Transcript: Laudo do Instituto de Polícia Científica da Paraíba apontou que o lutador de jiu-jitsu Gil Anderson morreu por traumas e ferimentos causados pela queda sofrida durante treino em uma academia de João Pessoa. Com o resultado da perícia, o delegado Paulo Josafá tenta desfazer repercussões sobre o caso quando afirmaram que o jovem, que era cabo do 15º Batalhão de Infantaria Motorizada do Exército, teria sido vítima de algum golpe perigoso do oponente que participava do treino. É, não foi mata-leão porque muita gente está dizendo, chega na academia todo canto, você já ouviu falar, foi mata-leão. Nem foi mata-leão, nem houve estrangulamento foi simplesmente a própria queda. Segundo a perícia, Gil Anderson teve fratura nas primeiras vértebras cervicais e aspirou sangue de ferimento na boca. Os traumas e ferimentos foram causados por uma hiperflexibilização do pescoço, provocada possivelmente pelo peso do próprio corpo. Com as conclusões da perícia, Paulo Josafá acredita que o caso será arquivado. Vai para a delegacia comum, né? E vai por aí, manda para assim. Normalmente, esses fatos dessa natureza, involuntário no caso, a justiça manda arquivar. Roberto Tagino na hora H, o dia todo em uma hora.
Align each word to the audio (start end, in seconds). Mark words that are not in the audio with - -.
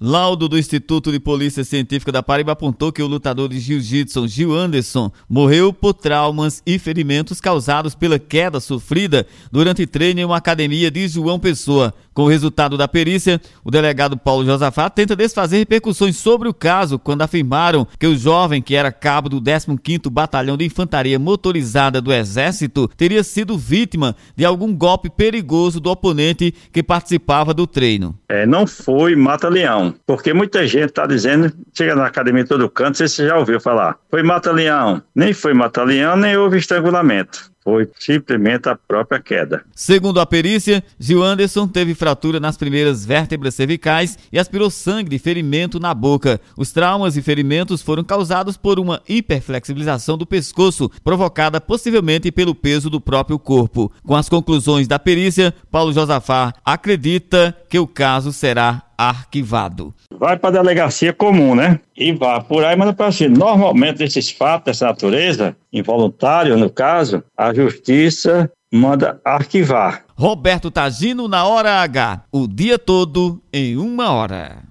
Laudo 0.00 0.48
do 0.48 0.58
Instituto 0.58 1.12
de 1.12 1.20
Polícia 1.20 1.62
Científica 1.62 2.10
da 2.10 2.22
Paraíba 2.22 2.52
apontou 2.52 2.92
que 2.92 3.02
o 3.02 3.06
lutador 3.06 3.48
de 3.48 3.60
jiu-jitsu 3.60 4.26
Gil 4.26 4.52
Anderson 4.52 5.10
morreu 5.28 5.72
por 5.72 5.94
traumas 5.94 6.60
e 6.66 6.80
ferimentos 6.80 7.40
causados 7.40 7.94
pela 7.94 8.18
queda 8.18 8.58
sofrida 8.58 9.24
durante 9.52 9.86
treino 9.86 10.20
em 10.20 10.24
uma 10.24 10.36
academia 10.36 10.90
de 10.90 11.06
João 11.06 11.38
Pessoa. 11.38 11.94
Com 12.14 12.22
o 12.22 12.28
resultado 12.28 12.78
da 12.78 12.86
perícia, 12.86 13.40
o 13.64 13.72
delegado 13.72 14.16
Paulo 14.16 14.46
Josafá 14.46 14.88
tenta 14.88 15.16
desfazer 15.16 15.58
repercussões 15.58 16.16
sobre 16.16 16.48
o 16.48 16.54
caso 16.54 16.96
quando 16.96 17.22
afirmaram 17.22 17.84
que 17.98 18.06
o 18.06 18.16
jovem, 18.16 18.62
que 18.62 18.76
era 18.76 18.92
cabo 18.92 19.28
do 19.28 19.40
15º 19.40 20.08
Batalhão 20.08 20.56
de 20.56 20.64
Infantaria 20.64 21.18
Motorizada 21.18 22.00
do 22.00 22.12
Exército, 22.12 22.88
teria 22.96 23.24
sido 23.24 23.58
vítima 23.58 24.14
de 24.36 24.44
algum 24.44 24.72
golpe 24.72 25.10
perigoso 25.10 25.80
do 25.80 25.90
oponente 25.90 26.54
que 26.72 26.84
participava 26.84 27.52
do 27.52 27.66
treino. 27.66 28.16
É, 28.28 28.46
não 28.46 28.64
foi 28.64 29.16
mata-leão 29.16 29.92
porque 30.06 30.32
muita 30.32 30.66
gente 30.68 30.90
está 30.90 31.06
dizendo, 31.06 31.52
chega 31.76 31.96
na 31.96 32.06
academia 32.06 32.46
todo 32.46 32.70
canto, 32.70 32.96
você 32.98 33.26
já 33.26 33.36
ouviu 33.36 33.60
falar, 33.60 33.96
foi 34.08 34.22
mata-leão. 34.22 35.02
Nem 35.12 35.32
foi 35.32 35.52
mata-leão, 35.52 36.16
nem 36.16 36.36
houve 36.36 36.58
estrangulamento 36.58 37.53
foi 37.64 37.88
simplesmente 37.98 38.68
a 38.68 38.76
própria 38.76 39.18
queda. 39.18 39.64
Segundo 39.74 40.20
a 40.20 40.26
perícia, 40.26 40.84
Gil 40.98 41.22
Anderson 41.22 41.66
teve 41.66 41.94
fratura 41.94 42.38
nas 42.38 42.58
primeiras 42.58 43.06
vértebras 43.06 43.54
cervicais 43.54 44.18
e 44.30 44.38
aspirou 44.38 44.70
sangue 44.70 45.08
de 45.08 45.18
ferimento 45.18 45.80
na 45.80 45.94
boca. 45.94 46.38
Os 46.56 46.72
traumas 46.72 47.16
e 47.16 47.22
ferimentos 47.22 47.80
foram 47.80 48.04
causados 48.04 48.58
por 48.58 48.78
uma 48.78 49.00
hiperflexibilização 49.08 50.18
do 50.18 50.26
pescoço, 50.26 50.90
provocada 51.02 51.60
possivelmente 51.60 52.30
pelo 52.30 52.54
peso 52.54 52.90
do 52.90 53.00
próprio 53.00 53.38
corpo. 53.38 53.90
Com 54.06 54.14
as 54.14 54.28
conclusões 54.28 54.86
da 54.86 54.98
perícia, 54.98 55.54
Paulo 55.70 55.92
Josafá 55.92 56.52
acredita 56.64 57.56
que 57.70 57.78
o 57.78 57.86
caso 57.86 58.32
será 58.32 58.83
arquivado. 58.96 59.94
Vai 60.18 60.36
para 60.36 60.50
a 60.50 60.62
delegacia 60.62 61.12
comum, 61.12 61.54
né? 61.54 61.80
E 61.96 62.12
vai 62.12 62.42
por 62.42 62.64
aí, 62.64 62.76
manda 62.76 62.92
para 62.92 63.06
assim. 63.06 63.28
Normalmente, 63.28 64.02
esses 64.02 64.30
fatos 64.30 64.66
dessa 64.66 64.86
natureza, 64.86 65.56
involuntário 65.72 66.56
no 66.56 66.70
caso, 66.70 67.22
a 67.36 67.52
justiça 67.52 68.50
manda 68.72 69.20
arquivar. 69.24 70.04
Roberto 70.16 70.70
Tagino 70.70 71.28
na 71.28 71.44
hora 71.44 71.82
H, 71.82 72.24
o 72.32 72.46
dia 72.46 72.78
todo 72.78 73.42
em 73.52 73.76
uma 73.76 74.10
hora. 74.12 74.62